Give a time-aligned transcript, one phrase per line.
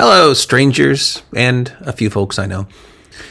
[0.00, 2.68] Hello, strangers, and a few folks I know.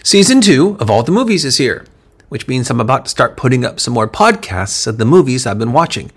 [0.04, 1.86] Season two of All the Movies is here,
[2.28, 5.60] which means I'm about to start putting up some more podcasts of the movies I've
[5.60, 6.12] been watching.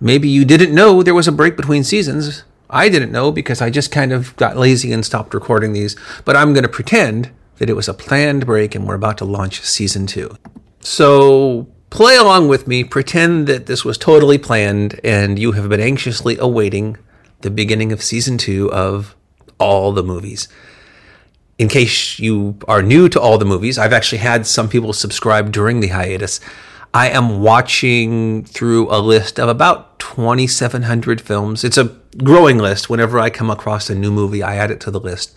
[0.00, 2.44] Maybe you didn't know there was a break between seasons.
[2.70, 6.34] I didn't know because I just kind of got lazy and stopped recording these, but
[6.34, 9.60] I'm going to pretend that it was a planned break and we're about to launch
[9.60, 10.34] season two.
[10.80, 15.78] So play along with me, pretend that this was totally planned and you have been
[15.78, 16.96] anxiously awaiting
[17.42, 19.14] the beginning of season two of
[19.58, 20.48] all the movies.
[21.58, 25.50] In case you are new to all the movies, I've actually had some people subscribe
[25.50, 26.40] during the hiatus.
[26.94, 31.64] I am watching through a list of about 2,700 films.
[31.64, 32.88] It's a growing list.
[32.88, 35.34] Whenever I come across a new movie, I add it to the list.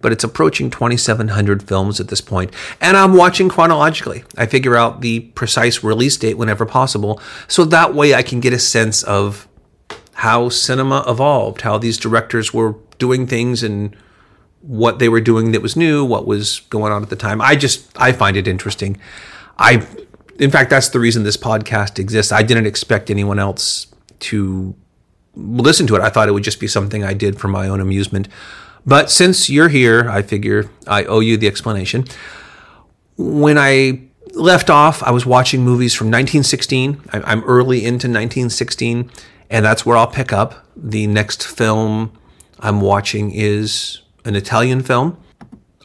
[0.00, 2.54] But it's approaching 2,700 films at this point.
[2.80, 4.24] And I'm watching chronologically.
[4.36, 7.20] I figure out the precise release date whenever possible.
[7.48, 9.48] So that way I can get a sense of
[10.14, 13.96] how cinema evolved, how these directors were doing things and
[14.60, 17.40] what they were doing that was new, what was going on at the time.
[17.40, 18.98] I just I find it interesting.
[19.58, 19.86] I
[20.38, 22.32] in fact that's the reason this podcast exists.
[22.32, 23.86] I didn't expect anyone else
[24.20, 24.74] to
[25.36, 26.00] listen to it.
[26.00, 28.28] I thought it would just be something I did for my own amusement.
[28.86, 32.04] But since you're here, I figure I owe you the explanation.
[33.16, 34.02] When I
[34.34, 37.00] left off, I was watching movies from 1916.
[37.12, 39.10] I'm early into 1916,
[39.50, 40.66] and that's where I'll pick up.
[40.76, 42.12] The next film
[42.60, 45.18] I'm watching is an Italian film.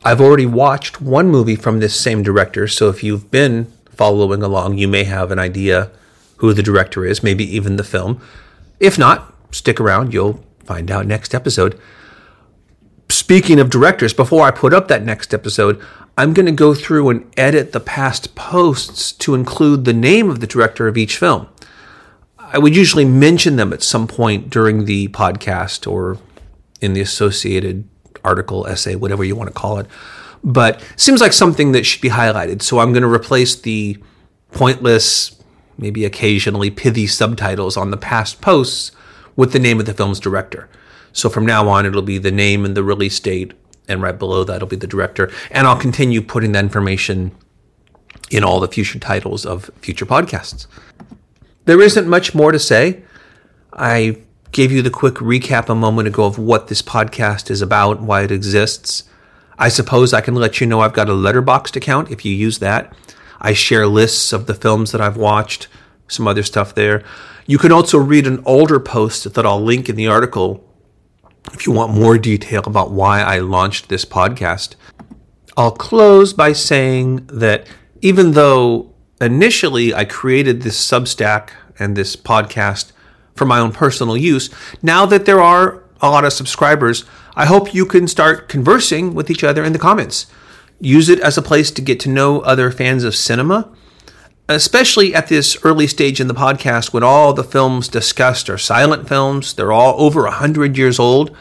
[0.04, 4.78] I've already watched one movie from this same director, so if you've been following along,
[4.78, 5.92] you may have an idea
[6.38, 8.22] who the director is, maybe even the film.
[8.80, 11.78] If not, stick around, you'll find out next episode.
[13.10, 15.82] Speaking of directors, before I put up that next episode,
[16.18, 20.40] I'm going to go through and edit the past posts to include the name of
[20.40, 21.48] the director of each film.
[22.38, 26.18] I would usually mention them at some point during the podcast or
[26.82, 27.88] in the associated
[28.24, 29.88] article, essay, whatever you want to call it.
[30.44, 32.62] But seems like something that should be highlighted.
[32.62, 33.98] So I'm going to replace the
[34.52, 35.36] pointless,
[35.78, 38.92] maybe occasionally pithy subtitles on the past posts
[39.36, 40.70] with the name of the film's director.
[41.12, 43.54] So from now on, it'll be the name and the release date,
[43.88, 45.32] and right below that will be the director.
[45.52, 47.32] And I'll continue putting that information
[48.32, 50.68] in all the future titles of future podcasts.
[51.66, 53.04] There isn't much more to say.
[53.74, 54.18] I
[54.60, 58.24] gave you the quick recap a moment ago of what this podcast is about, why
[58.24, 59.06] it exists.
[59.58, 62.60] I suppose I can let you know I've got a Letterboxd account if you use
[62.60, 62.94] that.
[63.40, 65.70] I share lists of the films that I've watched,
[66.10, 67.06] some other stuff there.
[67.48, 70.62] You can also read an older post that I'll link in the article
[71.54, 74.76] if you want more detail about why I launched this podcast.
[75.56, 77.66] I'll close by saying that
[78.02, 82.92] even though initially I created this Substack and this podcast
[83.40, 84.52] for my own personal use.
[84.84, 87.06] Now that there are a lot of subscribers,
[87.36, 90.28] I hope you can start conversing with each other in the comments.
[90.80, 93.74] Use it as a place to get to know other fans of cinema,
[94.48, 99.08] especially at this early stage in the podcast when all the films discussed are silent
[99.08, 101.36] films, they're all over 100 years old.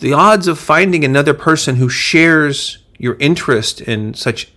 [0.00, 4.52] The odds of finding another person who shares your interest in such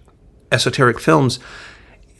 [0.52, 1.40] esoteric films,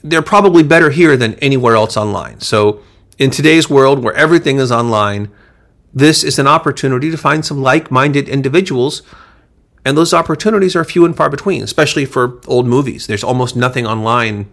[0.04, 2.40] they're probably better here than anywhere else online.
[2.40, 2.82] So
[3.22, 5.30] in today's world where everything is online,
[5.94, 9.04] this is an opportunity to find some like minded individuals.
[9.86, 13.06] And those opportunities are few and far between, especially for old movies.
[13.06, 14.50] There's almost nothing online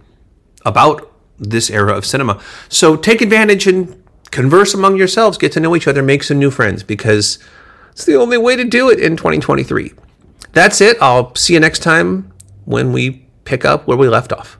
[0.67, 2.43] about this era of cinema.
[2.69, 6.51] So take advantage and converse among yourselves, get to know each other, make some new
[6.51, 7.39] friends, because
[7.93, 9.95] it's the only way to do it in 2023.
[10.53, 10.99] That's it.
[11.01, 12.31] I'll see you next time
[12.67, 14.58] when we pick up where we left off.